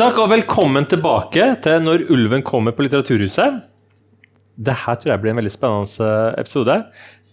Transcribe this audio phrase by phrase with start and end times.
[0.00, 3.58] Takk og velkommen tilbake til Når ulven kommer på Litteraturhuset.
[4.56, 6.76] Dette tror jeg blir en veldig spennende eh, episode.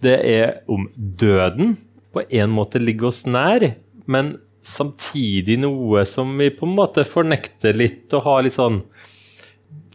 [0.04, 1.78] Det er om døden.
[2.12, 3.64] På en måte ligger oss nær,
[4.04, 4.34] men
[4.68, 8.82] samtidig noe som vi på en måte fornekter litt og har litt sånn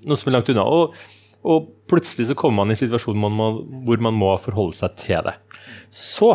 [0.09, 0.65] Noe som er langt unna.
[0.65, 0.97] Og,
[1.45, 5.37] og plutselig så kommer man i en situasjon hvor man må forholde seg til det.
[5.93, 6.33] Så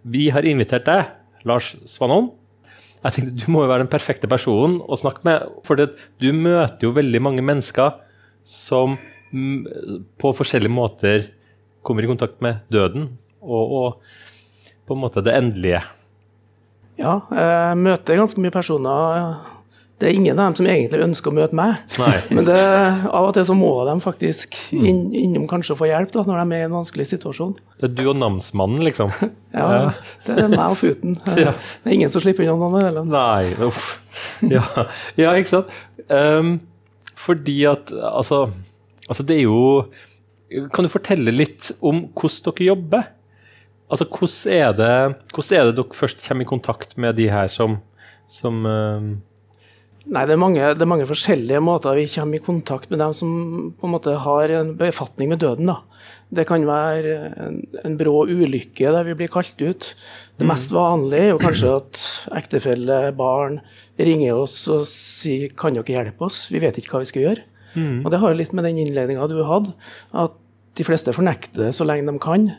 [0.00, 1.12] vi har invitert deg,
[1.44, 2.32] Lars Svanholm.
[3.04, 5.44] Jeg tenkte Du må jo være den perfekte personen å snakke med.
[5.66, 7.98] For du møter jo veldig mange mennesker
[8.44, 8.96] som
[10.20, 11.28] på forskjellige måter
[11.84, 13.08] kommer i kontakt med døden
[13.42, 15.80] og, og på en måte det endelige.
[17.00, 19.34] Ja, jeg møter ganske mye personer.
[20.04, 21.78] Det er ingen av dem som egentlig ønsker å møte meg.
[21.96, 22.16] Nei.
[22.36, 22.58] Men det,
[23.08, 26.58] av og til så må de faktisk inn, innom kanskje få hjelp da, når de
[26.58, 27.54] er i en vanskelig situasjon.
[27.80, 29.14] Det er du og namsmannen, liksom?
[29.54, 29.94] Ja,
[30.26, 31.16] det er meg og Futen.
[31.44, 31.56] Ja.
[31.56, 33.10] Det er ingen som slipper unna noen delen.
[33.14, 33.94] Nei, uff.
[34.44, 34.66] Ja,
[35.16, 35.74] ja ikke sant?
[36.12, 36.58] Um,
[37.16, 38.44] fordi at altså,
[39.08, 39.86] altså det er jo
[40.74, 43.12] Kan du fortelle litt om hvordan dere jobber?
[43.88, 44.96] Altså, hvordan er det,
[45.32, 47.78] hvordan er det dere først kommer i kontakt med de her som,
[48.28, 49.14] som um,
[50.04, 53.14] Nei, det er, mange, det er mange forskjellige måter vi kommer i kontakt med dem
[53.16, 53.30] som
[53.72, 55.70] på en måte har en befatning med døden.
[55.70, 55.78] Da.
[56.34, 59.88] Det kan være en, en brå ulykke der vi blir kalt ut.
[60.36, 62.02] Det mest vanlige er jo kanskje at
[62.36, 63.62] ektefelle, barn
[63.96, 67.48] ringer oss og sier kan dere hjelpe oss, vi vet ikke hva vi skal gjøre.
[68.04, 69.72] Og Det har litt med den innledninga du hadde,
[70.12, 70.36] at
[70.76, 72.50] de fleste fornekter det så lenge de kan.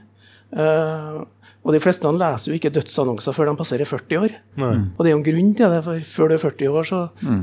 [0.56, 1.22] Eh,
[1.66, 4.34] og de fleste leser jo ikke dødsannonser før de passerer 40 år.
[4.62, 4.74] Nei.
[4.94, 7.00] Og det er jo en grunn til det, for før du er 40 år, så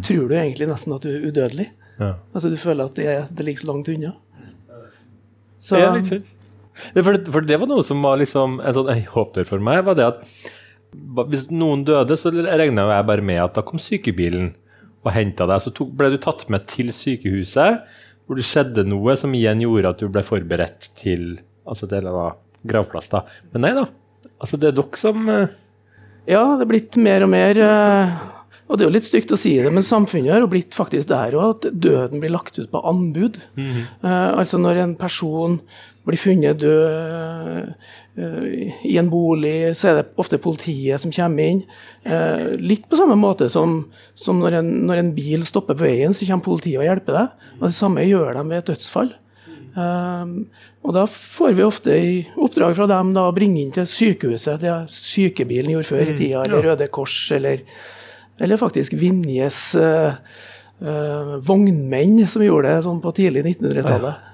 [0.06, 1.66] tror du egentlig nesten at du er udødelig.
[1.98, 2.12] Ja.
[2.30, 4.12] Altså Du føler at det, det ligger så langt unna.
[5.62, 6.30] Så, Ja, litt sant?
[6.94, 9.82] Det, for, det, for det var noe som var liksom en sånn håpdør for meg.
[9.84, 10.22] var det at
[11.28, 14.52] Hvis noen døde, så regna jeg bare med at da kom sykebilen
[15.02, 15.64] og henta deg.
[15.64, 17.82] Så tok, ble du tatt med til sykehuset,
[18.24, 22.38] hvor det skjedde noe som igjen gjorde at du ble forberedt til altså til en
[22.70, 23.10] gravplass.
[23.12, 23.24] da.
[23.52, 23.88] Men nei da.
[24.42, 25.50] Altså, det er dere som eh,
[26.30, 28.10] ja, det er blitt mer og mer eh,
[28.68, 31.10] Og det er jo litt stygt å si det, men samfunnet har jo blitt faktisk
[31.10, 33.40] der òg at døden blir lagt ut på anbud.
[33.58, 35.58] Eh, altså når en person
[36.02, 37.74] blir funnet død
[38.82, 41.60] i en bolig, så er det ofte politiet som kommer inn.
[42.58, 43.76] Litt på samme måte som,
[44.18, 47.46] som når, en, når en bil stopper på veien, så kommer politiet og hjelper deg.
[47.60, 49.12] Og Det samme gjør de ved et dødsfall.
[49.72, 50.32] Um,
[50.84, 54.60] og Da får vi ofte i oppdrag fra dem da, å bringe inn til sykehuset.
[54.60, 57.62] Det sykebilen gjorde før i tida, eller Røde Kors, eller,
[58.42, 60.18] eller faktisk Vinjes uh,
[60.84, 64.28] uh, vognmenn, som gjorde det sånn på tidlig 1900-tallet.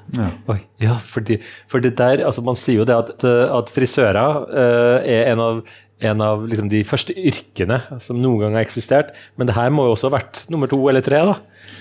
[0.49, 1.37] Oi, ja, fordi,
[1.69, 5.59] for det der, altså Man sier jo det at, at frisører uh, er en av,
[5.99, 9.11] en av liksom de første yrkene som noen gang har eksistert.
[9.39, 11.35] Men det her må jo også ha vært nummer to eller tre, da.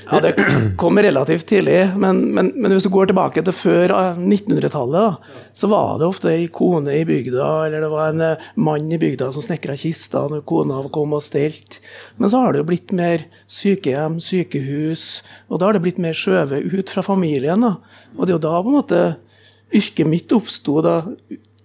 [0.08, 0.34] Ja, Det
[0.82, 5.44] kom relativt tidlig, men, men, men hvis du går tilbake til før eh, 1900-tallet, da,
[5.58, 9.00] så var det ofte ei kone i bygda, eller det var en eh, mann i
[9.02, 11.80] bygda som snekra kista når kona kom og stelt.
[12.18, 15.08] Men så har det jo blitt mer sykehjem, sykehus,
[15.52, 17.62] og da har det blitt mer skjøvet ut fra familien.
[17.62, 17.76] da.
[18.18, 19.04] Og det er jo da på en måte
[19.76, 21.02] yrket mitt oppsto, da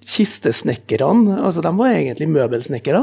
[0.07, 3.03] kistesnekkerne altså De var egentlig møbelsnekkere.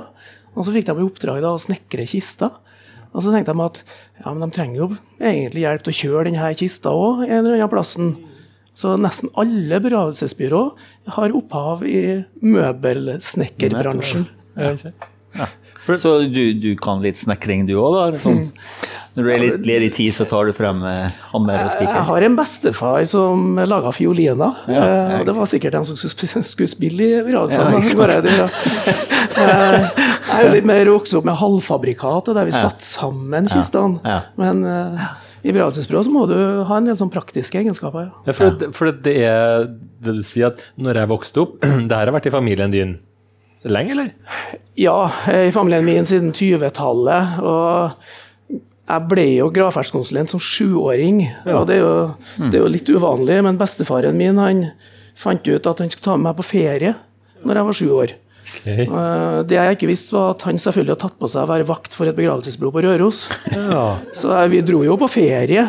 [0.55, 2.55] Og så fikk de i oppdrag da å snekre kister.
[3.09, 3.79] Og så tenkte de at
[4.21, 4.87] ja, men de trenger jo
[5.17, 8.11] egentlig hjelp til å kjøre denne kista òg, en eller annen plassen.
[8.77, 10.61] Så nesten alle begravelsesbyrå
[11.15, 12.01] har opphav i
[12.45, 14.27] møbelsnekkerbransjen.
[15.99, 18.21] Så du, du kan litt snekring du òg, da?
[18.21, 18.45] Sånn,
[19.19, 21.91] når du er litt ledig tid, så tar du frem eh, hammer og spiker?
[21.99, 24.57] Jeg har en bestefar som laga fioliner.
[24.71, 27.83] Ja, ja, eh, og det var sikkert dem som skulle spille i begravelsene.
[27.83, 27.85] Ja,
[28.39, 28.49] jeg.
[29.39, 33.99] Eh, Jeg er litt mer vokst opp med halvfabrikatet, der vi satte sammen kistene.
[34.05, 34.21] ja.
[34.39, 36.35] Men eh, i så må du
[36.67, 38.09] ha en del sånn praktiske egenskaper.
[38.09, 38.23] Ja.
[38.27, 39.69] Ja, for, det- for det er
[40.03, 42.97] det du sier at når jeg vokste opp Det her har vært i familien din
[43.63, 44.09] lenge, eller?
[44.79, 47.39] Ja, eh, i familien min siden 20-tallet.
[47.43, 47.91] Og
[48.89, 51.21] jeg ble jo gravferdskonsulent som sjuåring.
[51.45, 54.63] Og det er, jo, det er jo litt uvanlig, men bestefaren min han
[55.19, 56.95] fant ut at han skulle ta med meg på ferie
[57.45, 58.15] når jeg var sju år.
[58.49, 58.87] Okay.
[58.87, 61.67] Eh, Det jeg ikke visste, var at han selvfølgelig hadde tatt på seg å være
[61.69, 63.19] vakt for et begravelsesbyrå på Røros.
[63.53, 63.85] Ja.
[64.17, 65.67] Så vi dro jo på ferie.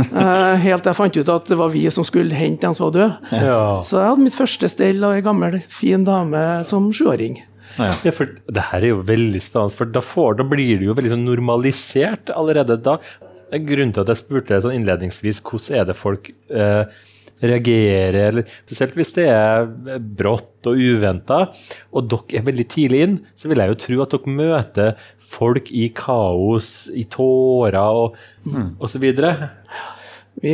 [0.00, 2.86] eh, Helt til jeg fant ut at det var vi som skulle hente en som
[2.86, 3.32] var død.
[3.34, 3.60] ja.
[3.84, 7.40] Så jeg hadde mitt første stell av ei gammel, fin dame som sjuåring.
[7.78, 7.92] Ja.
[8.06, 10.96] Ja, for det her er jo veldig spennende, for da, får, da blir det jo
[10.98, 12.98] veldig sånn normalisert allerede da.
[13.50, 17.00] Grunnen til at jeg spurte sånn innledningsvis hvordan er det folk eh,
[17.40, 19.64] reagerer, eller spesielt hvis det er
[19.98, 21.46] brått og uventa,
[21.90, 25.70] og dere er veldig tidlig inn, så vil jeg jo tro at dere møter folk
[25.72, 28.76] i kaos, i tårer og mm.
[28.82, 29.06] osv.
[30.40, 30.52] Vi,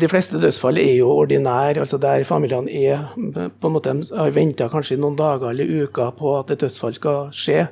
[0.00, 4.70] de fleste dødsfall er jo ordinære, altså der familiene er på en måte har venta
[4.72, 7.66] kanskje noen dager eller uker på at et dødsfall skal skje.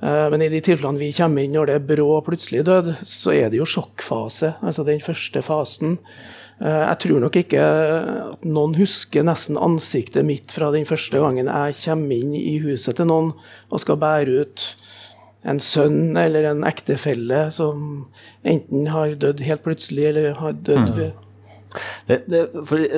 [0.00, 2.92] Eh, men i de tilfellene vi kommer inn når det er brå og plutselig død,
[3.08, 4.54] så er det jo sjokkfase.
[4.60, 5.96] Altså den første fasen.
[6.60, 11.48] Eh, jeg tror nok ikke at noen husker nesten ansiktet mitt fra den første gangen
[11.48, 13.32] jeg kommer inn i huset til noen
[13.70, 14.66] og skal bære ut
[15.48, 18.06] en sønn eller en ektefelle som
[18.44, 20.96] enten har dødd helt plutselig eller har dødd mm.
[20.98, 21.18] ved
[22.08, 22.40] det, det,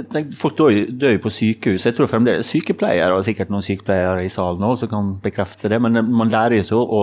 [0.08, 1.84] tenker, folk dør jo på sykehus.
[1.84, 5.76] Jeg tror fremdeles Sykepleiere, og sikkert noen sykepleiere i salen også, som kan bekrefte det,
[5.82, 7.02] men man lærer jo så å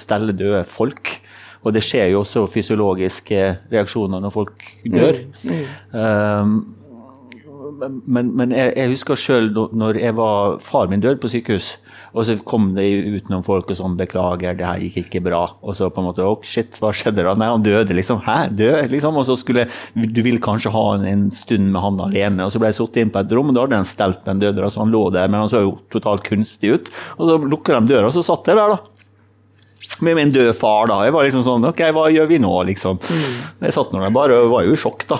[0.00, 1.18] stelle døde folk.
[1.66, 5.20] Og det skjer jo også fysiologiske reaksjoner når folk dør.
[5.44, 5.52] Mm.
[5.52, 5.64] Mm.
[5.92, 6.54] Um,
[7.78, 11.76] men, men jeg, jeg, husker sjøl når jeg var far min døde på sykehus,
[12.12, 15.54] og så kom det ut noen folk og sånn 'Beklager, det her gikk ikke bra'.
[15.62, 18.22] Og så på en måte 'Å, shit, hva skjedde da?' Nei, han døde, liksom.
[18.24, 18.50] Hæ?
[18.50, 18.90] Død?
[18.90, 19.16] Liksom.
[19.16, 22.44] Og så skulle Du vil kanskje ha en, en stund med han alene.
[22.44, 24.40] Og så ble jeg satt inn på et rom, og da hadde han stelt den
[24.40, 24.62] døde.
[24.62, 26.92] Altså, han lå der, men han så jo totalt kunstig ut.
[27.18, 28.97] Og så lukker de døra, og så satt jeg der, da
[30.00, 30.86] med min døde far.
[30.86, 31.00] da.
[31.06, 32.98] Jeg var liksom sånn Ok, hva gjør vi nå, liksom?
[32.98, 33.36] Mm.
[33.66, 35.18] Jeg satt nå der bare og var jo i sjokk, da.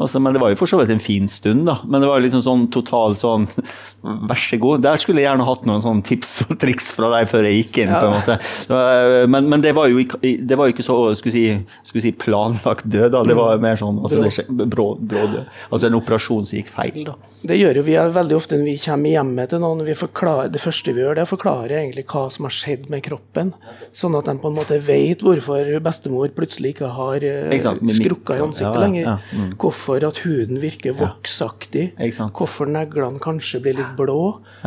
[0.00, 1.78] Altså, men det var jo for så vidt en fin stund, da.
[1.84, 3.48] Men det var liksom sånn total sånn
[4.28, 4.82] Vær så god.
[4.84, 7.78] Der skulle jeg gjerne hatt noen sånn tips og triks fra deg før jeg gikk
[7.84, 8.00] inn, ja.
[8.02, 9.28] på en måte.
[9.32, 11.44] Men, men, det var jo det var jo, ikke så skulle si,
[11.86, 13.22] skulle si planlagt død, da.
[13.24, 15.48] Det var mer sånn altså, det, brå, brå død.
[15.70, 17.16] Altså en operasjon som gikk feil, da.
[17.44, 19.84] Det gjør jo vi veldig ofte når vi kommer hjemme til noen.
[19.88, 22.90] Vi forklarer, det første vi gjør, det er å forklare egentlig hva som har skjedd
[22.92, 23.54] med kroppen.
[23.94, 28.74] Sånn at de på en måte vet hvorfor bestemor plutselig ikke har skrukka i ansiktet
[28.74, 29.04] ja, lenger.
[29.06, 29.52] Ja, mm.
[29.62, 31.86] Hvorfor at huden virker voksaktig.
[32.34, 34.18] Hvorfor neglene kanskje blir litt blå.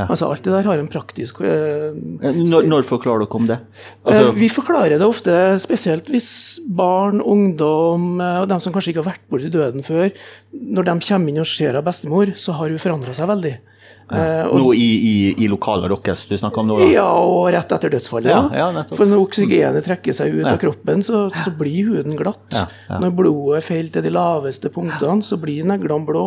[0.08, 3.58] Altså Alt det der har en praktisk uh, når, når, forklarer dere om det?
[4.08, 5.34] Altså, uh, vi forklarer det ofte,
[5.64, 6.32] spesielt hvis
[6.64, 10.12] barn, ungdom og de som kanskje ikke har vært borti døden før,
[10.52, 13.58] når de kommer inn og ser av bestemor, så har hun forandra seg veldig.
[14.10, 14.46] Ja.
[14.48, 16.78] Uh, Nå i, i, i lokalet deres du snakker om nå?
[16.80, 16.88] Da.
[16.94, 18.32] Ja, og rett etter dødsfallet.
[18.32, 22.56] Ja, ja, For når oksygenet trekker seg ut av kroppen, så, så, blir huden glatt.
[22.88, 26.26] Når blodet faller til de laveste punktene, så blir neglene blå.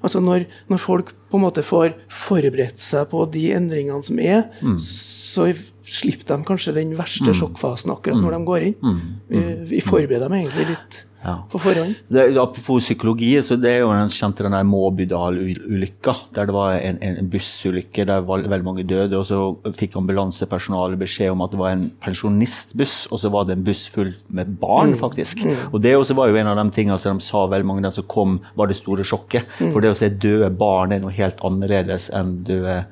[0.00, 4.48] Altså når, når, folk på en måte får forberedt seg på de endringene som er,
[4.64, 4.78] mm.
[4.82, 5.50] så
[5.90, 7.36] slipper de kanskje den verste mm.
[7.38, 8.76] sjokkfasen akkurat når de går inn.
[8.82, 8.98] Mm.
[9.30, 9.44] Vi,
[9.74, 11.34] vi forbereder dem egentlig litt ja.
[11.50, 11.94] på forhånd.
[12.08, 16.14] Det, apropos psykologi, så det er jo den kjente den der Måbydal-ulykka.
[16.36, 19.18] Der det var en, en bussulykke der var veldig mange døde.
[19.18, 19.40] og Så
[19.78, 23.86] fikk ambulansepersonalet beskjed om at det var en pensjonistbuss, og så var det en buss
[23.92, 25.00] full med barn, mm.
[25.02, 25.44] faktisk.
[25.44, 25.66] Mm.
[25.72, 27.94] Og det også var jo en av de tingene som de sa veldig mange der
[27.94, 29.48] som kom, var det store sjokket.
[29.60, 29.74] Mm.
[29.74, 32.82] For det å se døde barn er noe helt annerledes enn døde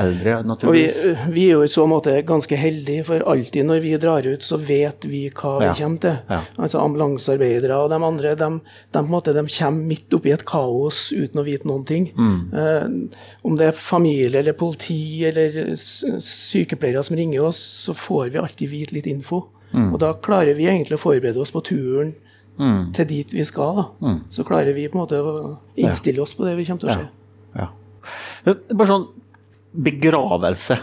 [0.00, 0.98] eldre, naturligvis.
[1.04, 4.44] Vi, vi, er jo i så måte ganske heldige, for alltid når vi drar ut,
[4.44, 6.18] så vet vi hva vi kommer til.
[6.30, 6.40] Ja.
[6.58, 8.50] Altså Ambulansearbeidere og de andre de,
[8.96, 12.10] de, måte, de, kommer midt oppi et kaos uten å vite noen ting.
[12.14, 12.36] Mm.
[12.62, 18.42] Eh, om det er familie eller politi eller sykepleiere som ringer oss, så får vi
[18.42, 19.46] alltid vite litt info.
[19.74, 19.90] Mm.
[19.90, 22.14] Og da klarer vi egentlig å forberede oss på turen
[22.60, 22.92] mm.
[22.94, 23.88] til dit vi skal.
[24.00, 24.20] Mm.
[24.30, 26.98] Så klarer vi på en måte å innstille oss på det vi kommer til å
[27.00, 27.08] se.
[27.08, 27.70] Ja.
[28.44, 28.54] Ja.
[28.74, 29.06] Bare sånn
[29.74, 30.78] begravelse.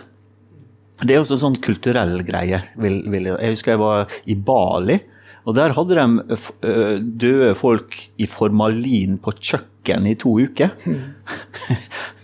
[1.02, 2.62] Det er også sånn kulturell greie.
[2.78, 5.00] Jeg husker jeg var i Bali.
[5.50, 6.38] Og der hadde de
[7.24, 10.76] døde folk i formalin på kjøkken i to uker.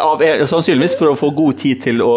[0.00, 2.10] Av, sannsynligvis for å få god tid til å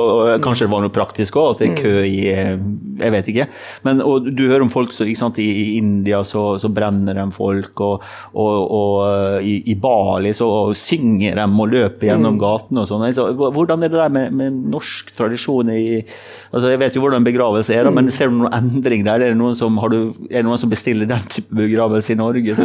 [0.44, 2.54] Kanskje det var noe praktisk òg, at det er kø i eh,
[3.00, 3.46] Jeg vet ikke.
[3.88, 7.26] Men og du hører om folk så, sant, i, i, India så, så, brenner de
[7.36, 10.48] folk, og, og, og eh, i, i, Bali så
[10.78, 12.42] synger de og løper gjennom mm.
[12.42, 13.08] gatene og sånn.
[13.16, 15.84] Så, hvordan er det der med, med norsk tradisjon i
[16.54, 18.14] altså Jeg vet jo hvordan begravelse er, da, men mm.
[18.14, 19.22] ser du noen endring der?
[19.24, 22.58] Er det noen som, du, er det noen som bestiller den type begravelse i Norge?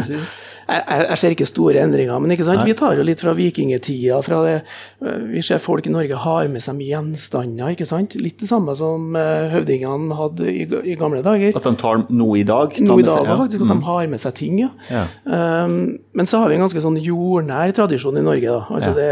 [0.69, 4.19] Jeg, jeg, ser ikke store endringer, men vi tar jo litt fra vikingtida.
[4.25, 4.55] Fra det,
[5.01, 7.73] eh, vi ser folk i Norge har med seg mye gjenstander.
[7.73, 8.17] ikke sant?
[8.21, 11.57] Litt det samme som eh, høvdingene hadde i, i, gamle dager.
[11.57, 12.77] At de tar noe i dag?
[12.85, 13.39] Noe i dag, seg, ja.
[13.41, 13.65] faktisk.
[13.65, 13.73] At mm.
[13.73, 14.73] de har med seg ting, ja.
[14.93, 15.07] ja.
[15.25, 15.79] Um,
[16.13, 18.59] men så har vi en ganske sånn jordnær tradisjon i Norge.
[18.59, 18.67] da.
[18.69, 18.99] Altså ja.
[18.99, 19.09] det,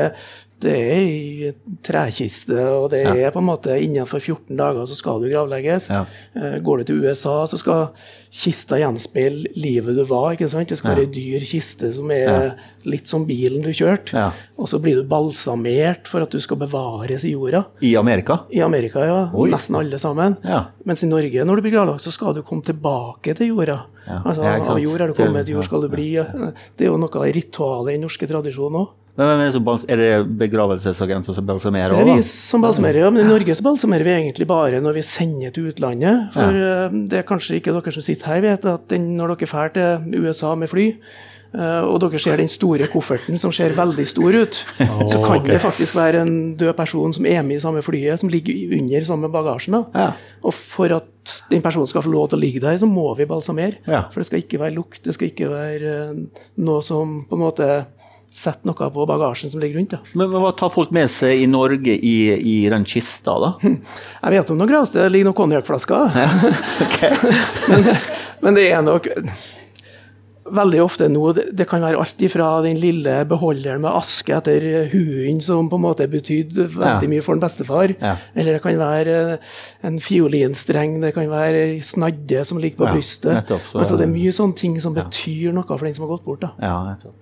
[0.64, 1.50] det er i
[1.84, 5.90] trekiste, og det er på en måte innenfor 14 dager så skal du gravlegges.
[5.92, 6.04] Ja.
[6.32, 7.90] Eh, går du til USA, så skal
[8.32, 10.32] kista gjenspeile livet du var.
[10.32, 10.72] ikke sant?
[10.72, 12.54] Det skal være ei dyr kiste som er
[12.88, 14.30] litt som bilen du kjørte.
[14.56, 14.62] Ja.
[14.62, 17.66] Og så blir du balsamert for at du skal bevares i jorda.
[17.84, 18.38] I Amerika?
[18.48, 19.18] I Amerika, ja.
[19.36, 19.50] Oi.
[19.52, 20.38] Nesten alle sammen.
[20.88, 23.82] Mens i Norge, når du blir gravlagt, så skal du komme tilbake til jorda.
[24.06, 24.22] ja.
[24.25, 26.14] Altså, Ja, av jord er du kommet, jord skal du bli.
[26.16, 28.94] Det er jo noe av ritualet i den norske tradisjonen òg.
[29.16, 33.10] Er, det er begravelsesagenter som balsamerer Det er vi som balsamerer, ja.
[33.10, 36.34] Men i Norge så balsamerer vi egentlig bare når vi sender til utlandet.
[36.34, 36.88] For ja.
[36.92, 40.20] det er kanskje ikke dere som sitter her vet at den, når dere drar til
[40.20, 44.58] USA med fly, eh, og dere ser den store kofferten som ser veldig stor ut,
[44.76, 45.54] så kan okay.
[45.54, 49.06] det faktisk være en død person som er med i samme flyet, som ligger under
[49.06, 49.78] samme bagasjen.
[49.78, 49.84] da.
[49.96, 50.36] Ja.
[50.44, 53.28] Og for at den personen skal få lov til å ligge der, så må vi
[53.28, 53.80] balsamere.
[53.88, 54.04] Ja.
[54.12, 57.44] For det skal ikke være lukt, det skal ikke være eh, noe som på en
[57.46, 57.70] måte
[58.36, 59.96] setter noe på bagasjen som ligger rundt.
[59.96, 60.14] da.
[60.18, 63.52] Men, hva tar folk med seg i Norge i, i den kista, da?
[64.22, 66.16] Jeg vet om noen gravsted det ligger noen konjakkflasker.
[67.70, 67.92] men,
[68.44, 69.08] men det er nok
[70.53, 75.41] veldig ofte nå Det, kan være alt ifra den lille beholderen med aske etter hunden,
[75.43, 77.09] som på en måte betydde veldig Ja.
[77.09, 77.95] mye for en bestefar.
[78.00, 78.17] Ja.
[78.35, 79.38] Eller det kan være
[79.83, 83.35] en fiolinstreng, det kan være ei snadde som ligger på Ja, brystet.
[83.35, 86.17] nettopp, så- altså, det er mye sånne ting som betyr noe for den som har
[86.17, 86.41] gått bort.
[86.41, 86.50] da.
[86.61, 87.15] Ja, nettopp.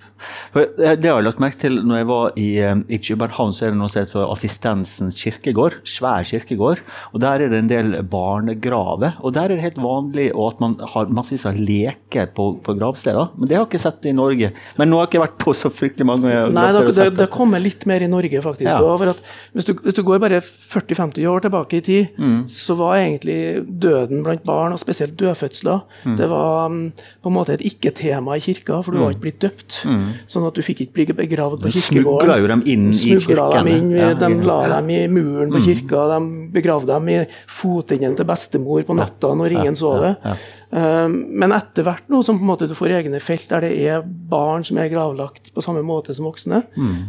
[0.53, 3.53] For det det har jeg lagt merke til når jeg var i, eh, i København,
[3.53, 5.75] så er det noe som heter Assistensens kirkegård.
[5.85, 6.79] Svær kirkegård.
[7.13, 9.15] Og der er det en del barnegraver.
[9.23, 12.77] Og der er det helt vanlig at man har massevis av leker på, på
[13.15, 13.39] gravsteder.
[13.39, 14.53] Men det har jeg ikke sett i Norge.
[14.79, 17.63] Men nå har jeg ikke vært på så fryktelig mange Nei, det, det, det kommer
[17.63, 18.69] litt mer i Norge, faktisk.
[18.71, 18.81] Ja.
[18.83, 19.21] også, at
[19.55, 22.45] hvis, du, hvis du går bare 40-50 år tilbake i tid, Mm.
[22.49, 26.17] så var egentlig døden blant barn, og spesielt dødfødsler, Mm.
[26.17, 26.93] det var mm,
[27.23, 29.81] på en måte et ikke-tema i kirka, for du var ikke blitt døpt.
[30.29, 31.73] Sånn at du fikk ikke bli begravd på Mm.
[31.73, 32.21] Du kirkegården.
[32.21, 33.69] smugla jo dem inn i kirken.
[33.69, 38.17] inn, Ja, de i- la dem i muren på kirka, de begravde dem i fotenden
[38.17, 40.37] til bestemor på natta når ingen så det.
[40.75, 43.69] Um, Men etter hvert nå som på en måte du får egne felt der det
[43.87, 46.65] er barn som er gravlagt på samme måte som voksne,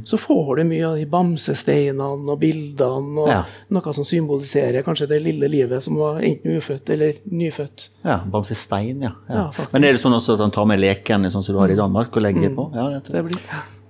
[0.06, 3.40] så får du mye av de bamsesteinene og bildene og Ja.
[3.74, 7.90] noe som symboliserer kanskje det lille livet som var enten ufødt eller nyfødt.
[8.06, 9.12] Ja, bamsestein, ja.
[9.30, 9.50] ja.
[9.58, 9.66] Ja.
[9.74, 11.76] Men er det sånn også at han tar med lekene sånn som du har i
[11.80, 12.70] Danmark og legger på?
[12.76, 13.00] Ja.
[13.02, 13.42] Det blir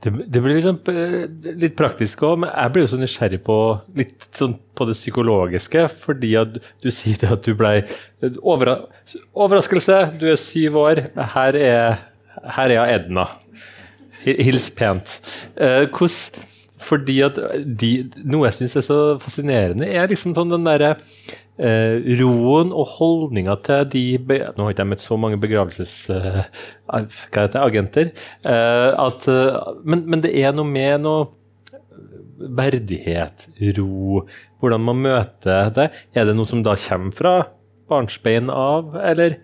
[0.04, 3.56] Det, det blir liksom eh, litt praktisk òg, men jeg blir jo så nysgjerrig på
[3.98, 5.86] litt sånn på det psykologiske.
[6.04, 7.72] Fordi at du sier det at du ble
[8.44, 8.76] overra
[9.34, 11.04] Overraskelse, du er syv år.
[11.36, 11.98] Her er,
[12.58, 13.26] her er Edna.
[14.26, 15.20] Hi- Hils pent.
[15.58, 16.20] Eh, hos,
[16.86, 17.92] fordi at de,
[18.26, 20.96] Noe jeg syns er så fascinerende, er liksom sånn den derre
[21.58, 27.56] eh, roen og holdninga til de Nå har ikke jeg møtt så mange begravelsesagenter.
[27.56, 28.06] eh, agenter.
[28.44, 31.28] eh, eh, men, men det er noe med noe
[32.36, 33.48] verdighet,
[33.78, 34.26] ro,
[34.60, 35.86] hvordan man møter det.
[36.14, 37.36] Er det noe som da kommer fra
[37.90, 39.38] barnsbein av, eller?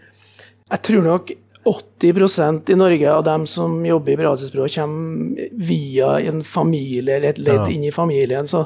[0.72, 1.32] Jeg tror nok
[1.68, 7.38] 80% i Norge av dem som jobber i begravelsesbyrå, kommer via en familie eller et
[7.42, 7.70] ledd Ja.
[7.70, 8.66] inn i familien så,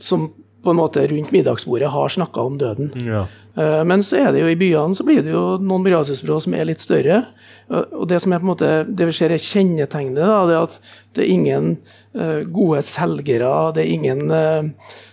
[0.00, 0.30] som
[0.62, 2.92] på en måte rundt middagsbordet har snakka om døden.
[3.02, 3.24] Ja.
[3.56, 6.54] Eh, Men så er det jo i byene så blir det jo noen begravelsesbyrå som
[6.54, 7.24] er litt større.
[7.70, 10.54] Eh, Og det som er på en måte, det vi ser er kjennetegnet, da, det
[10.56, 10.78] er at
[11.14, 11.72] det er ingen
[12.14, 13.72] eh, gode selgere.
[13.74, 14.28] Det er ingen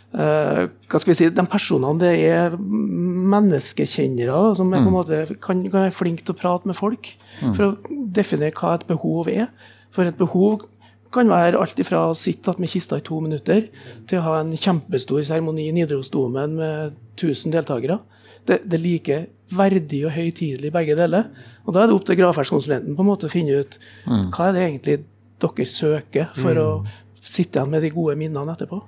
[0.10, 5.62] hva skal vi si, De personene det er menneskekjennere som er på en måte kan,
[5.70, 7.12] kan være flinke til å prate med folk
[7.54, 9.52] for å definere hva et behov er.
[9.94, 10.64] For et behov
[11.14, 13.68] kan være alt ifra å sitte med kista i to minutter
[14.10, 18.00] til å ha en kjempestor seremoni i Nidarosdomen med 1000 deltakere.
[18.46, 19.18] Det, det er like
[19.58, 21.30] verdig og høytidelig begge deler.
[21.66, 24.56] Og Da er det opp til gravferdskonsulenten på en måte å finne ut hva er
[24.56, 24.98] det egentlig
[25.40, 26.70] dere søker for å
[27.22, 28.82] sitte igjen med de gode minnene etterpå.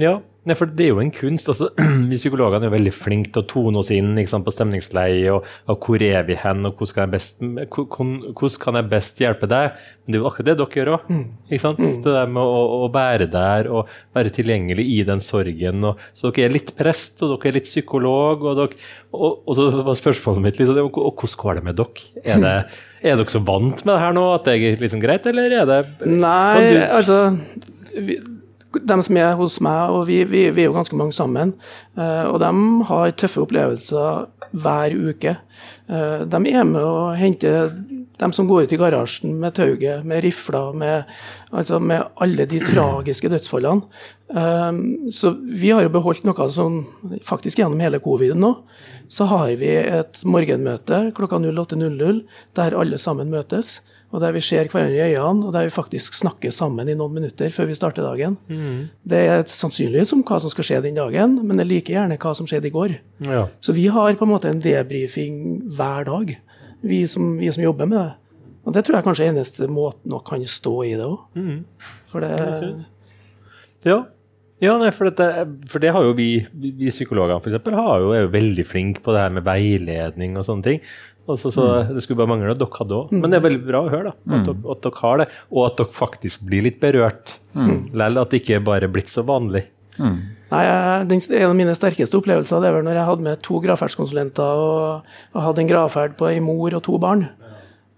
[0.00, 1.48] Ja, nei, for det er jo en kunst.
[1.50, 1.70] Altså,
[2.10, 5.48] vi psykologene er jo veldig flinke til å tone oss inn sant, på stemningsleie, og,
[5.70, 9.50] og hvor er vi hen, og hvordan kan, jeg best, hvordan, kan jeg best hjelpe
[9.50, 9.78] deg?
[10.04, 11.12] Men det er jo akkurat det dere gjør òg.
[11.48, 15.88] Det der med å, å være der og være tilgjengelig i den sorgen.
[15.90, 19.58] Og, så dere er litt prest, og dere er litt psykolog, og, dere, og, og
[19.58, 22.10] så var spørsmålet mitt og hvordan går det med dere?
[22.24, 22.54] Er, det,
[23.04, 25.68] er dere så vant med det her nå at det er liksom greit, eller er
[25.68, 27.18] det Nei, altså
[27.94, 28.18] vi,
[28.82, 31.54] De som er hos meg, og vi, vi, vi er jo ganske mange sammen,
[31.98, 32.50] eh, og de
[32.90, 35.36] har tøffe opplevelser hver uke.
[35.88, 37.70] Eh, de er med og henter
[38.20, 41.14] dem som går ut i garasjen med tauet, med rifler, med,
[41.52, 43.88] altså med alle de tragiske dødsfallene.
[44.30, 44.82] Eh,
[45.14, 46.82] så vi har jo beholdt noe som
[47.26, 48.54] faktisk gjennom hele covid nå.
[49.12, 52.22] Så har vi et morgenmøte klokka 08.00
[52.56, 53.78] der alle sammen møtes.
[54.14, 57.16] Og der vi ser hverandre i øynene, og der vi faktisk snakker sammen i noen
[57.16, 58.36] minutter før vi starter dagen.
[59.02, 62.18] Det er sannsynligvis om hva som skal skje den dagen, men det er like gjerne
[62.22, 62.94] hva som skjedde i går.
[63.26, 63.48] Ja.
[63.58, 66.36] Så vi har på en måte en debrifing hver dag,
[66.86, 68.10] vi som, vi som jobber med det.
[68.64, 71.24] Og det tror jeg kanskje er eneste måten å kan stå i det òg.
[72.12, 72.34] For det
[73.84, 74.04] Ja.
[74.62, 78.64] Ja, nei, for, dette, for det har jo vi, vi psykologene eksempel, er jo veldig
[78.64, 80.78] flinke på det her med veiledning og sånne ting.
[81.24, 83.12] Altså, så Det skulle bare mangle at dere hadde òg.
[83.16, 85.62] Men det er veldig bra å høre da, at, dere, at dere har det, og
[85.68, 87.38] at dere faktisk blir litt berørt.
[87.96, 89.64] Lell at det ikke bare er blitt så vanlig.
[89.98, 90.64] Nei,
[91.08, 94.62] den, En av mine sterkeste opplevelser det er vel når jeg hadde med to gravferdskonsulenter
[94.66, 97.28] og, og hadde en gravferd på ei mor og to barn.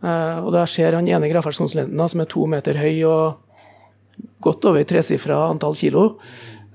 [0.05, 4.85] Uh, og Der ser han ene gravferdskonsulenten, som er to meter høy og godt over
[4.89, 6.05] tresifra antall kilo,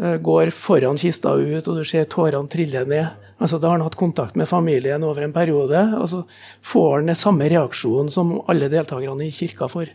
[0.01, 3.21] uh, går foran kista ut, og du ser tårene trille ned.
[3.41, 6.21] Altså, Da har han hatt kontakt med familien over en periode, og så
[6.62, 9.91] får han den samme reaksjonen som alle deltakerne i kirka får.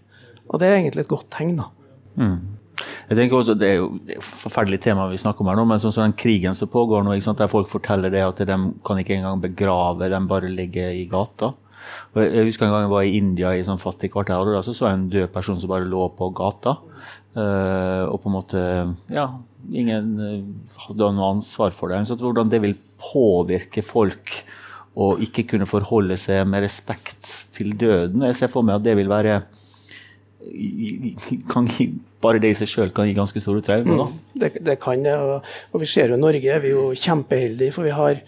[0.50, 1.56] Og det er egentlig et godt tegn.
[1.62, 1.70] da.
[3.08, 5.78] Jeg tenker også, Det er jo et forferdelig tema vi snakker om her nå, men
[5.78, 9.16] sånn som den krigen som pågår nå, der folk forteller det at de kan ikke
[9.16, 11.54] engang begrave, de bare ligger i gata.
[12.14, 14.62] Og jeg husker en gang jeg var i India i sånn fattig kvarter, og da
[14.64, 16.78] så, så jeg en død person som bare lå på gata.
[17.37, 18.61] Uh, og på en måte
[19.12, 19.26] Ja,
[19.69, 20.38] ingen eh,
[20.87, 22.07] hadde noe ansvar for det.
[22.09, 24.38] Så hvordan det vil påvirke folk
[24.97, 28.25] å ikke kunne forholde seg med respekt til døden.
[28.31, 29.43] Jeg ser for meg at det vil være
[31.52, 31.90] kan gi,
[32.23, 34.07] Bare det i seg sjøl kan gi ganske store traumer.
[34.07, 35.14] Mm, Det, det kan det.
[35.21, 38.23] Og, og vi ser jo Norge er vi jo kjempeheldige, for vi har,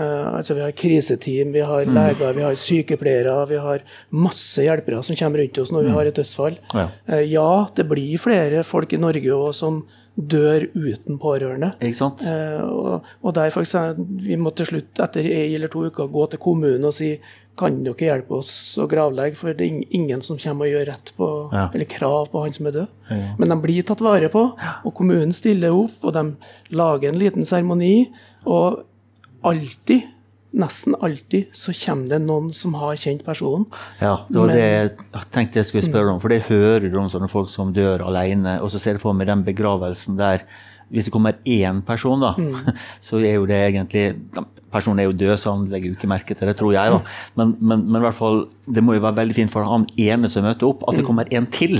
[0.00, 5.16] altså vi har kriseteam, vi har leger, vi har sykepleiere, vi har masse hjelpere som
[5.18, 6.58] kommer rundt oss når vi har et dødsfall.
[6.74, 6.88] Ja.
[7.08, 9.82] Eh, ja, det blir flere folk i Norge også som
[10.18, 11.72] dør uten pårørende.
[11.80, 12.24] Ikke sant?
[12.26, 16.10] Eh, og, og der for eksempel, Vi må til slutt etter ei eller to uker
[16.10, 17.12] gå til kommunen og si
[17.58, 21.10] kan dere hjelpe oss å gravlegge, for det er ingen som kommer og gjør rett
[21.18, 21.64] på, Ja.
[21.74, 22.86] eller krav på han som er død.
[23.38, 24.44] Men de blir tatt vare på,
[24.84, 26.22] og kommunen stiller opp, og de
[26.70, 28.12] lager en liten seremoni.
[28.46, 28.84] Og
[29.46, 30.06] alltid,
[30.58, 33.66] nesten alltid, så kommer det noen som har kjent personen.
[34.00, 36.22] Ja, det var det jeg tenkte jeg skulle spørre om.
[36.22, 39.16] For det hører du om sånne folk som dør alene, og så ser jeg for
[39.16, 40.46] meg den begravelsen der
[40.88, 42.32] hvis det kommer én person, da,
[43.04, 44.06] så er jo det egentlig
[44.68, 46.92] Personen er jo død, så han legger jo ikke merke til det, tror jeg.
[46.92, 46.98] da.
[47.40, 50.28] Men, men, men i hvert fall, det må jo være veldig fint for han ene
[50.28, 51.78] som møter opp, at det kommer en til.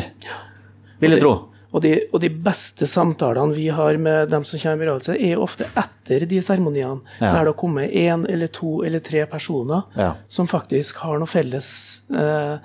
[1.03, 1.35] Vil jeg tro.
[1.69, 5.41] Og de, og de beste samtalene vi har med dem som kommer i begravelse, er
[5.43, 7.03] ofte etter de seremoniene.
[7.21, 7.27] Ja.
[7.35, 10.15] Der det har kommet én eller to eller tre personer Ja.
[10.33, 12.57] som faktisk har noe felles eh,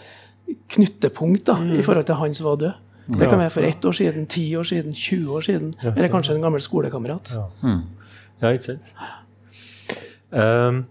[0.75, 2.79] knyttepunkt da, i forhold til han som var død.
[3.19, 6.35] Det kan være for ett år siden, ti år siden, 20 år siden, eller kanskje
[6.37, 7.33] en gammel skolekamerat.
[8.41, 8.93] Ja, ikke sant?
[10.31, 10.85] Um,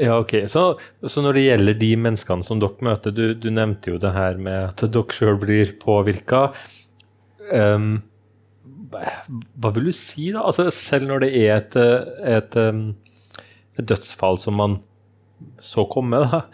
[0.00, 0.34] ja, ok.
[0.50, 0.64] Så,
[1.06, 4.38] så når det gjelder de menneskene som dere møter, du, du nevnte jo det her
[4.42, 6.48] med at dere sjøl blir påvirka.
[8.90, 10.44] Hva vil du si, da?
[10.46, 11.76] Altså, selv når det er et,
[12.36, 12.82] et, um,
[13.78, 14.78] et dødsfall som man
[15.62, 16.44] så komme, da.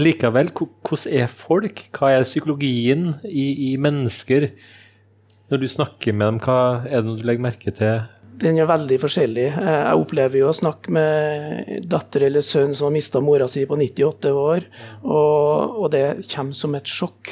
[0.00, 1.84] Likevel, hvordan er folk?
[1.94, 4.48] Hva er psykologien i, i mennesker?
[5.52, 8.02] Når du snakker med dem, hva er det du legger merke til?
[8.40, 9.44] Den er veldig forskjellig.
[9.52, 13.62] Eh, Jeg opplever jo å snakke med datter eller sønn som har mista mora si
[13.68, 14.66] på 98 år,
[15.04, 17.30] og, og det kommer som et sjokk.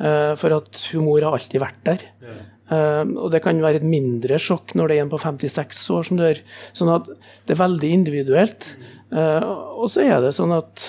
[0.00, 2.04] Eh, For at humor har alltid vært der.
[2.70, 6.04] Eh, Og det kan være et mindre sjokk når det er en på 56 år
[6.08, 6.40] som dør.
[6.72, 7.06] Sånn at
[7.46, 8.68] det er veldig individuelt.
[9.12, 10.86] Eh, Og så er det sånn at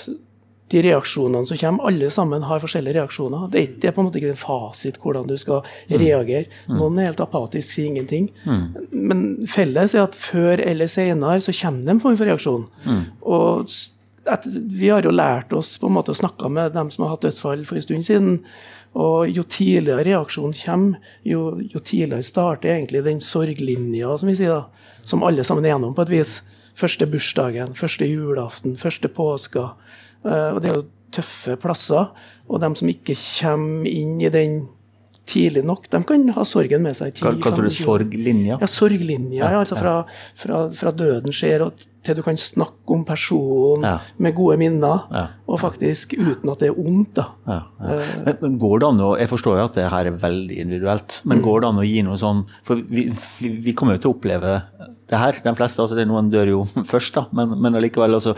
[0.71, 3.49] de reaksjonene som kommer, alle sammen har forskjellige reaksjoner.
[3.51, 6.45] Det er, ikke, på en måte ikke en fasit hvordan du skal reagere.
[6.69, 8.29] Noen er helt apatisk, sier ingenting.
[8.91, 12.63] Men felles er at før eller senere så kommer det en form for reaksjon.
[13.21, 13.67] Og
[14.29, 17.15] at, vi har jo lært oss på en måte å snakke med dem som har
[17.15, 18.37] hatt dødsfall for en stund siden.
[18.91, 24.57] Og jo tidligere reaksjonen kommer, jo, jo tidligere starter egentlig den sorglinja, som vi sier
[24.57, 26.33] da, som alle sammen er gjennom på et vis.
[26.77, 29.71] Første bursdagen, første julaften, første påska.
[30.25, 32.11] Eh, og det er jo tøffe plasser.
[32.51, 34.63] Og dem som ikke kommer inn i den
[35.29, 37.69] tidlig nok, de kan ha sorgen med seg i 10-15 Hva kaller du?
[37.75, 38.57] Sorglinja?
[38.59, 39.39] ja, sorglinja.
[39.51, 39.93] Ja, altså fra,
[40.35, 43.99] fra, fra døden skjer og til du kan snakke om personen Ja.
[44.17, 45.27] med gode minner, Ja.
[45.47, 47.13] og faktisk uten at det er vondt.
[47.13, 47.27] da.
[47.47, 47.99] Ja, ja.
[48.25, 51.21] Men, men går det an å, Jeg forstår jo at det her er veldig individuelt,
[51.25, 54.11] men går det an å gi noe sånn For vi, vi, vi kommer jo til
[54.11, 54.55] å oppleve
[55.11, 55.83] det her, de fleste.
[55.83, 58.15] altså det er Noen dør jo først, da, men, men allikevel.
[58.17, 58.33] Altså,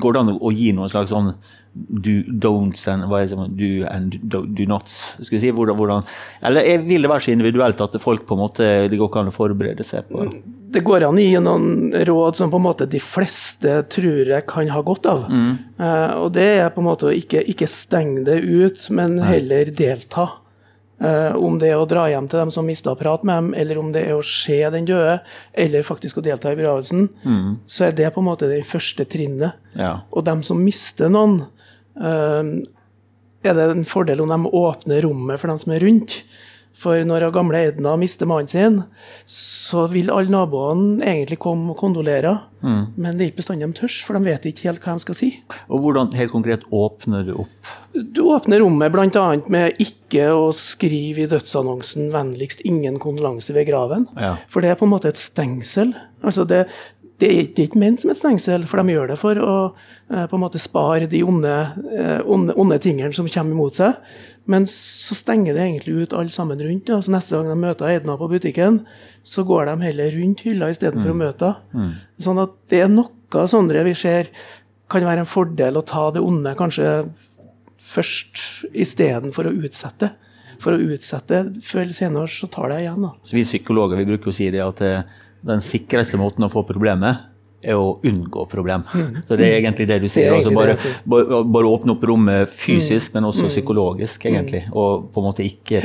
[0.00, 1.32] går det an å, gi noen slags sånn
[1.76, 4.94] do, don'ts and hva det, do and do, do nots?
[5.20, 6.06] Skal vi si, hvordan, hvordan,
[6.48, 9.24] Eller er- vil det være så individuelt at folk på en måte, det går ikke
[9.26, 10.40] an å forberede seg på det?
[10.76, 14.46] Det går an å gi noen råd som på en måte de fleste tror jeg
[14.50, 15.28] kan ha godt av.
[15.30, 19.70] Eh, og det er på en måte å ikke, ikke stenge det ut, men heller
[19.70, 20.26] delta.
[20.96, 23.80] Eh, om det er å dra hjem til dem som mista prat med dem, eller
[23.80, 25.18] om det er å se den døde,
[25.52, 27.10] eller faktisk å delta i begravelsen,
[27.68, 29.58] så er det på en måte det første trinnet.
[29.76, 29.98] Ja.
[30.12, 31.42] Og dem som mister noen,
[32.00, 32.64] eh,
[33.46, 36.22] er det en fordel om de åpner rommet for dem som er rundt.
[36.76, 38.82] For når gamle Edna mister mannen sin,
[39.30, 42.34] så vil alle naboene egentlig komme og kondolere.
[42.60, 42.82] Mm.
[42.96, 45.16] Men det er ikke bestandig de tør, for de vet ikke helt hva de skal
[45.16, 45.30] si.
[45.72, 47.70] Og hvordan helt konkret åpner du opp?
[47.96, 49.24] Du åpner rommet bl.a.
[49.52, 54.08] med ikke å skrive i dødsannonsen 'vennligst ingen kondolanse ved graven'.
[54.20, 54.36] Ja.
[54.52, 55.94] For det er på en måte et stengsel.
[56.26, 56.66] Altså det,
[57.20, 60.36] det, er, ikke ment som et stengsel, for de gjør det for å eh, på
[60.36, 61.54] en måte spare de onde,
[61.96, 64.00] eh, onde, onde tingene som kommer imot seg.
[64.46, 66.92] Men så stenger det egentlig ut alle sammen rundt.
[66.92, 67.00] Ja.
[67.02, 68.82] Så neste gang de møter Edna på butikken,
[69.26, 71.88] så går de heller rundt hylla istedenfor for å møte henne.
[72.22, 74.30] Sånn at det er noe sånne vi ser
[74.92, 76.92] kan være en fordel å ta det onde kanskje
[77.86, 80.12] først istedenfor å utsette.
[80.62, 83.02] For å utsette, før eller senere så tar det igjen.
[83.04, 83.10] da.
[83.26, 86.64] Så vi psykologer vi bruker å si det at eh, den sikreste måten å få
[86.68, 87.24] problemet,
[87.66, 88.82] er å unngå problem.
[89.26, 90.28] Så det er egentlig det du sier.
[90.28, 90.30] Mm.
[90.30, 90.74] Det er altså bare.
[90.76, 91.10] Mm.
[91.10, 94.66] bare, bare åpne opp rommet fysisk, men også psykologisk, egentlig.
[94.76, 95.80] Og på en måte ikke,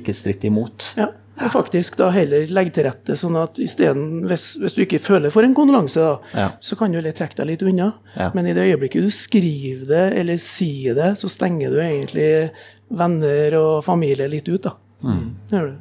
[0.00, 0.88] ikke stritte imot.
[0.98, 4.98] Ja, og faktisk da heller legge til rette, sånn at isteden, hvis, hvis du ikke
[5.00, 6.48] føler for en kondolanse, da, Ja.
[6.60, 7.92] så kan du heller trekke deg litt unna.
[8.16, 8.30] Ja.
[8.34, 12.50] Men i det øyeblikket du skriver det eller sier det, så stenger du egentlig
[12.90, 14.62] venner og familie litt ut.
[14.66, 14.74] da.
[15.04, 15.24] Mm.
[15.48, 15.78] Det gjør du.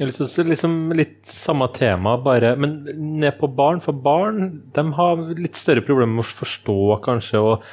[0.00, 0.08] Å
[0.48, 3.82] liksom litt samme tema, bare, men ned på barn.
[3.84, 7.66] For barn de har litt større problemer med å forstå, kanskje, og,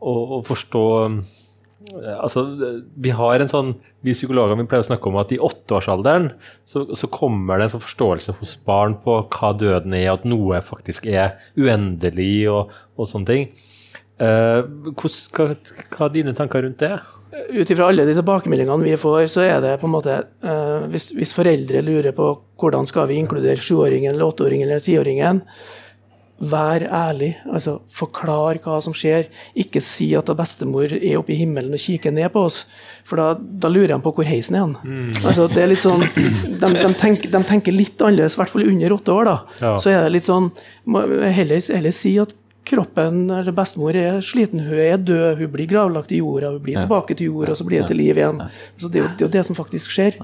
[0.00, 1.18] og, og forstå eh,
[2.24, 2.42] Altså,
[3.04, 6.30] vi har en sånn Vi psykologer vi pleier å snakke om at i åtteårsalderen
[6.64, 10.62] så, så kommer det en sånn forståelse hos barn på hva døden er, at noe
[10.64, 13.46] faktisk er uendelig og, og sånne ting.
[14.22, 14.60] Eh,
[14.94, 15.46] hvordan, hva,
[15.96, 16.94] hva er dine tanker rundt det?
[17.50, 21.10] Ut ifra alle de tilbakemeldingene vi får, så er det på en måte eh, hvis,
[21.16, 22.28] hvis foreldre lurer på
[22.62, 25.42] hvordan skal vi inkludere sjuåringen eller åtteåringen eller tiåringen,
[26.44, 27.32] vær ærlig.
[27.46, 29.28] altså Forklar hva som skjer.
[29.58, 32.64] Ikke si at bestemor er oppe i himmelen og kikker ned på oss,
[33.06, 34.74] for da, da lurer de på hvor heisen er.
[34.82, 35.10] Mm.
[35.24, 38.66] Altså, det er litt sånn, de, de, tenker, de tenker litt annerledes, i hvert fall
[38.68, 39.30] under åtte år.
[39.30, 39.36] da.
[39.62, 39.74] Ja.
[39.82, 40.50] Så er det litt sånn
[40.86, 46.12] heller, heller si at kroppen eller bestemor er sliten, hun er død, hun blir gravlagt
[46.12, 48.40] i jorda, hun blir tilbake til jorda, og så blir det til liv igjen.
[48.80, 50.16] Så Det er jo det, er jo det som faktisk skjer.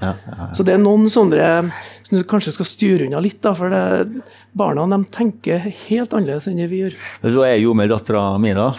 [0.57, 1.71] Så det er noen sånne
[2.11, 4.21] som du kanskje skal styre unna litt, da, for det,
[4.51, 6.97] barna de tenker helt annerledes enn det vi gjør.
[7.23, 8.73] Så er jo med dattera mi, da.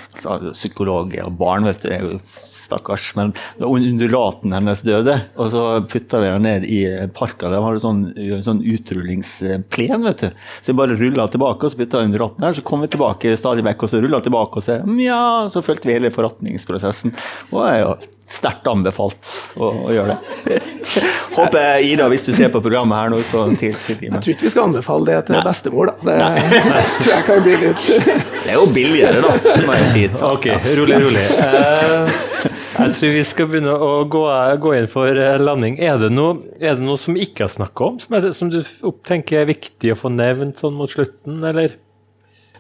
[0.52, 2.20] Psykolog og barn, vet du.
[2.62, 3.08] Stakkars.
[3.16, 6.82] Men undulaten hennes døde, og så putta vi henne ned i
[7.16, 7.48] parka.
[7.48, 8.04] Der var det sånn,
[8.44, 10.44] sånn utrullingsplen, vet du.
[10.60, 12.60] Så vi bare rulla tilbake, og så putta undulaten der.
[12.60, 15.88] Så kom vi tilbake stadig vekk, og så rulla tilbake, og så mja, så fulgte
[15.88, 17.16] vi hele forretningsprosessen.
[17.50, 17.96] Og det er jo
[18.32, 19.28] sterkt anbefalt
[19.60, 20.60] å, å gjøre det.
[21.36, 24.46] Håper Ida, hvis du ser på programmet her nå, så til, til Jeg tror ikke
[24.46, 25.94] vi skal anbefale det til bestemor, da.
[26.06, 26.16] Det
[27.02, 30.04] tror jeg kan bli litt Det er jo billigere, da, må jeg si.
[30.28, 30.48] Ok,
[30.80, 31.24] rolig, rolig.
[31.42, 32.16] Uh,
[32.82, 34.22] jeg tror vi skal begynne å gå,
[34.64, 35.76] gå inn for eh, landing.
[35.84, 38.34] Er det noe, er det noe som vi ikke har snakka om, som, er, det-
[38.38, 38.58] som du
[38.88, 41.76] opp- tenker er viktig å få nevnt sånn mot slutten, eller?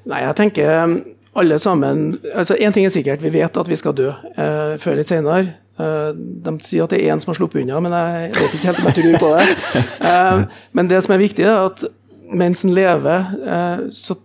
[0.06, 0.94] Nei, jeg tenker um,
[1.34, 4.92] alle sammen altså Én ting er sikkert, vi vet at vi skal dø eh, før
[4.92, 5.54] eller senere.
[5.80, 8.68] Eh, de sier at det er én som har sluppet unna, men jeg vet ikke
[8.68, 9.46] helt om jeg tror på det.
[10.12, 10.42] Eh,
[10.76, 11.84] men det som er viktig, er at
[12.32, 14.18] mens en lever, eh, så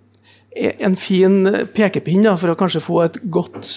[0.57, 3.69] er en fin pekepinn da, for å kanskje få et godt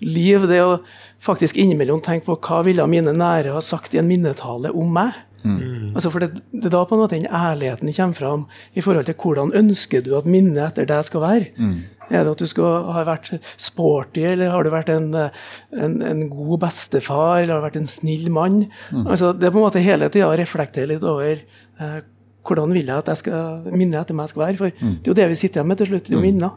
[0.00, 0.80] liv, det å
[1.22, 5.16] faktisk innimellom tenke på hva ville mine nære ha sagt i en minnetale om meg.
[5.94, 8.42] Altså for det, det er da på en måte den ærligheten kommer fram
[8.76, 11.46] i forhold til hvordan ønsker du at minnet etter deg skal være.
[12.10, 16.22] Er det at du skal ha vært sporty, eller har du vært en, en, en
[16.30, 18.64] god bestefar, eller har du vært en snill mann?
[19.04, 22.00] Altså Det er på en måte hele tida å reflektere litt over eh,
[22.46, 24.56] hvordan vil jeg at jeg skal, minnet etter meg skal være.
[24.58, 26.56] For det er jo det vi sitter igjen med til slutt, det er jo minner.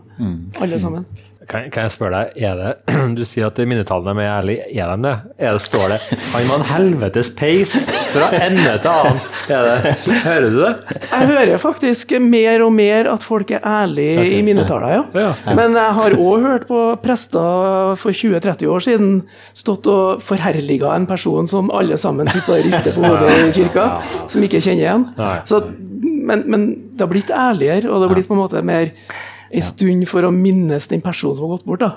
[0.63, 1.05] Alle sammen.
[1.43, 2.71] Kan, kan jeg spørre deg, er det,
[3.17, 4.69] Du sier at minnetallene er ærlige.
[4.79, 5.15] Er de det?
[5.37, 5.99] Er det står det
[6.31, 7.75] 'Han var en helvetes peis
[8.13, 9.21] fra ende til annen'?
[9.53, 10.73] Er det, hører du det?
[11.11, 15.01] Jeg hører faktisk mer og mer at folk er ærlige i minnetaler, ja.
[15.19, 15.55] Ja.
[15.57, 19.11] Men jeg har òg hørt på prester for 20-30 år siden
[19.53, 23.89] stått og forherliga en person som alle sammen sitter og rister på hodet i kirka,
[24.27, 25.05] som ikke kjenner igjen.
[25.49, 25.63] Så,
[26.03, 28.91] men, men det har blitt ærligere, og det har blitt på en måte mer
[29.53, 31.91] en stund for å minnes den personen som har gått bort, da.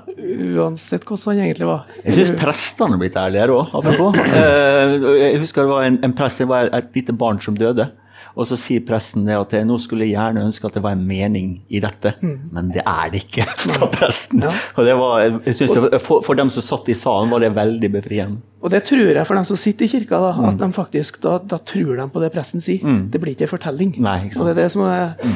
[0.61, 1.85] uansett hvordan han egentlig var.
[2.05, 4.19] Jeg syns prestene har blitt ærligere òg.
[4.23, 7.88] Eh, Jeg husker det var en, en prest, det var et lite barn som døde.
[8.37, 11.05] Og så sier presten det at nå skulle jeg gjerne ønske at det var en
[11.09, 14.42] mening i dette, men det er det ikke, sa presten.
[14.45, 14.51] Ja.
[14.77, 17.90] Og det var, jeg synes for, for dem som satt i salen, var det veldig
[17.95, 18.42] befriende.
[18.61, 21.38] Og det tror jeg for dem som sitter i kirka, da, at de faktisk, da,
[21.49, 22.85] da tror de på det presten sier.
[23.12, 23.95] Det blir ikke en fortelling.
[24.05, 24.42] Nei, ikke sant.
[24.42, 25.33] Og det er det som er,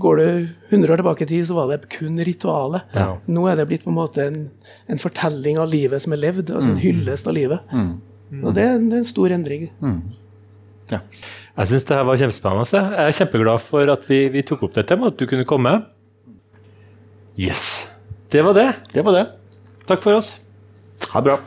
[0.00, 0.26] Går du
[0.70, 2.82] 100 år tilbake i tid, så var det kun ritualet.
[2.96, 3.08] Ja.
[3.28, 4.38] Nå er det blitt på en måte en,
[4.88, 7.60] en fortelling av livet som er levd, altså en hyllest av livet.
[8.40, 9.68] Og det, er- det er en stor endring.
[10.90, 11.00] Ja.
[11.60, 12.66] Jeg syns det her var kjempespennende.
[12.96, 15.74] Jeg er kjempeglad for at vi, vi tok opp dette, med at du kunne komme.
[17.38, 17.86] Yes.
[18.30, 18.68] Det var det.
[18.94, 19.26] Det var det.
[19.90, 20.32] Takk for oss.
[21.12, 21.38] Ha det bra.